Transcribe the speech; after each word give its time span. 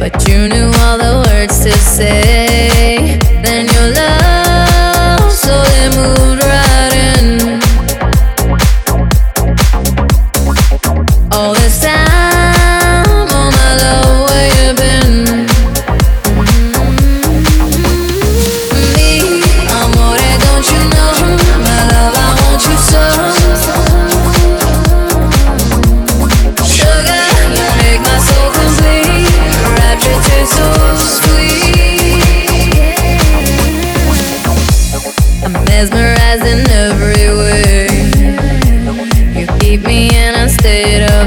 but 0.00 0.26
you 0.26 0.48
knew 0.48 0.69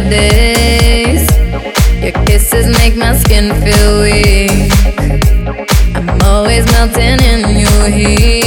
days. 0.10 1.28
Your 2.02 2.14
kisses 2.26 2.68
make 2.80 2.96
my 2.96 3.16
skin 3.18 3.54
feel 3.64 4.02
weak. 4.02 4.72
I'm 5.96 6.22
always 6.22 6.66
melting 6.72 7.20
in 7.32 7.60
your 7.60 7.86
heat. 7.90 8.43